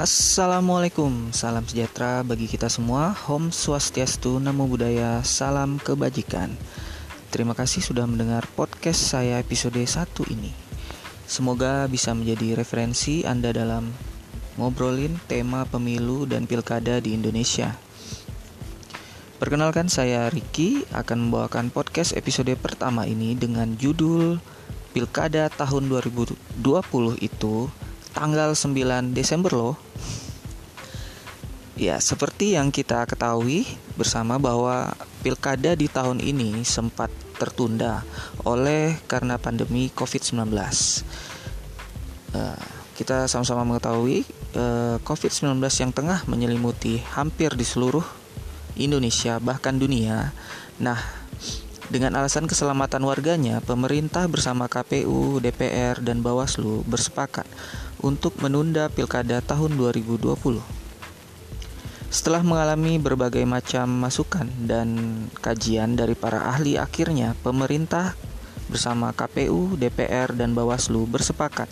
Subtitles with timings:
[0.00, 3.12] Assalamualaikum, salam sejahtera bagi kita semua.
[3.28, 6.56] Hom Swastiastu, Namo Buddhaya, salam kebajikan.
[7.28, 10.56] Terima kasih sudah mendengar podcast saya episode 1 ini.
[11.28, 13.92] Semoga bisa menjadi referensi Anda dalam
[14.56, 17.76] ngobrolin tema pemilu dan pilkada di Indonesia.
[19.36, 24.40] Perkenalkan saya Ricky akan membawakan podcast episode pertama ini dengan judul
[24.96, 26.40] Pilkada tahun 2020
[27.20, 27.68] itu
[28.16, 29.89] tanggal 9 Desember loh.
[31.80, 33.64] Ya, seperti yang kita ketahui
[33.96, 34.92] bersama bahwa
[35.24, 37.08] pilkada di tahun ini sempat
[37.40, 38.04] tertunda
[38.44, 40.52] oleh karena pandemi COVID-19.
[42.36, 42.52] Uh,
[43.00, 44.28] kita sama-sama mengetahui
[44.60, 48.04] uh, COVID-19 yang tengah menyelimuti hampir di seluruh
[48.76, 50.36] Indonesia bahkan dunia.
[50.84, 51.00] Nah,
[51.88, 57.48] dengan alasan keselamatan warganya, pemerintah bersama KPU, DPR, dan Bawaslu bersepakat
[58.04, 60.79] untuk menunda pilkada tahun 2020.
[62.10, 64.98] Setelah mengalami berbagai macam masukan dan
[65.38, 68.18] kajian dari para ahli, akhirnya pemerintah
[68.66, 71.70] bersama KPU, DPR, dan Bawaslu bersepakat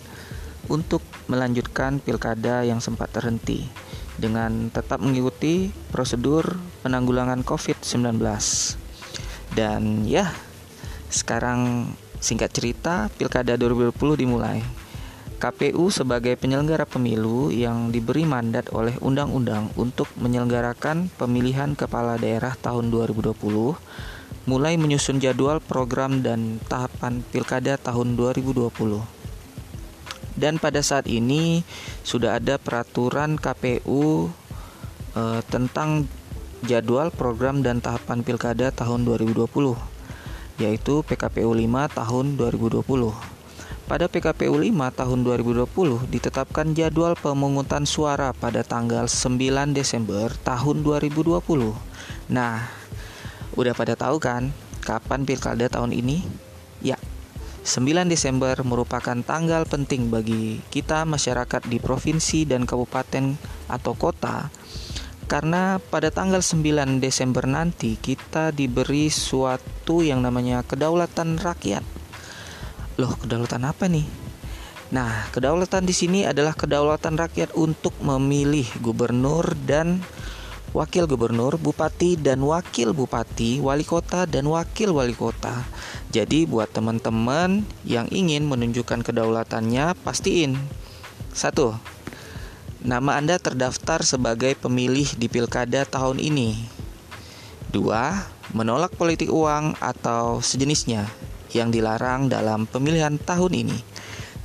[0.71, 3.67] untuk melanjutkan pilkada yang sempat terhenti
[4.15, 6.55] dengan tetap mengikuti prosedur
[6.87, 8.23] penanggulangan COVID-19.
[9.51, 10.31] Dan ya,
[11.11, 11.91] sekarang
[12.23, 14.63] singkat cerita, pilkada 2020 dimulai.
[15.39, 22.91] KPU sebagai penyelenggara pemilu yang diberi mandat oleh undang-undang untuk menyelenggarakan pemilihan kepala daerah tahun
[22.91, 23.39] 2020
[24.51, 28.67] mulai menyusun jadwal program dan tahapan pilkada tahun 2020.
[30.35, 31.63] Dan pada saat ini
[32.03, 34.27] sudah ada peraturan KPU
[35.15, 36.03] eh, tentang
[36.67, 39.47] jadwal program dan tahapan pilkada tahun 2020
[40.59, 43.28] yaitu PKPU 5 tahun 2020.
[43.89, 45.65] Pada PKPU 5 tahun 2020
[46.13, 49.33] ditetapkan jadwal pemungutan suara pada tanggal 9
[49.73, 51.41] Desember tahun 2020.
[52.29, 52.69] Nah,
[53.57, 54.53] udah pada tahu kan
[54.85, 56.21] kapan pilkada tahun ini?
[56.85, 57.01] Ya,
[57.65, 63.41] 9 Desember merupakan tanggal penting bagi kita masyarakat di provinsi dan kabupaten
[63.73, 64.53] atau kota
[65.25, 71.98] karena pada tanggal 9 Desember nanti kita diberi suatu yang namanya kedaulatan rakyat
[72.99, 74.03] Loh, kedaulatan apa nih?
[74.91, 80.03] Nah, kedaulatan di sini adalah kedaulatan rakyat untuk memilih gubernur dan
[80.75, 85.63] wakil gubernur, bupati dan wakil bupati, wali kota dan wakil wali kota.
[86.11, 90.59] Jadi buat teman-teman yang ingin menunjukkan kedaulatannya, pastiin.
[91.31, 91.79] Satu,
[92.83, 96.67] nama Anda terdaftar sebagai pemilih di pilkada tahun ini.
[97.71, 103.79] Dua, menolak politik uang atau sejenisnya yang dilarang dalam pemilihan tahun ini.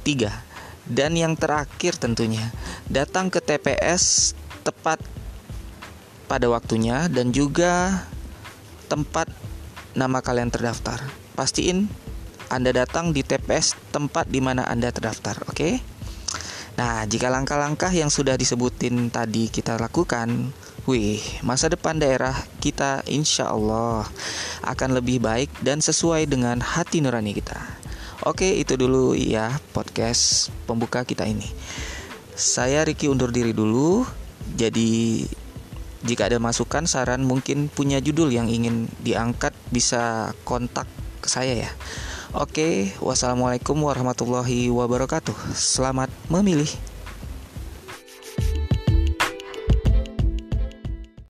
[0.05, 0.45] Tiga,
[0.85, 2.53] dan yang terakhir tentunya,
[2.89, 5.01] datang ke TPS tepat
[6.29, 8.05] pada waktunya dan juga
[8.89, 9.29] tempat
[9.97, 11.01] nama kalian terdaftar.
[11.37, 11.89] Pastiin
[12.53, 15.57] Anda datang di TPS tempat di mana Anda terdaftar, oke?
[15.57, 15.73] Okay?
[16.75, 20.51] Nah, jika langkah-langkah yang sudah disebutin tadi kita lakukan,
[20.85, 24.05] wih, masa depan daerah kita insya Allah
[24.65, 27.57] akan lebih baik dan sesuai dengan hati nurani kita.
[28.25, 31.45] Oke, itu dulu ya podcast pembuka kita ini.
[32.33, 34.07] Saya Riki undur diri dulu.
[34.55, 35.25] Jadi
[36.05, 40.85] jika ada masukan, saran, mungkin punya judul yang ingin diangkat bisa kontak
[41.25, 41.71] ke saya ya.
[42.37, 45.57] Oke, wassalamualaikum warahmatullahi wabarakatuh.
[45.57, 46.94] Selamat memilih.